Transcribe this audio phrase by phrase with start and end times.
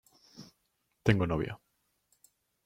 [1.05, 1.53] Tengo novia.